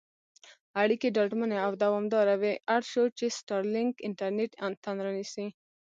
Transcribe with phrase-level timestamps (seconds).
[0.81, 5.47] اړیکې ډاډمنې او دوامدارې وي اړ شو، چې سټارلېنک انټرنېټ انتن رانیسي.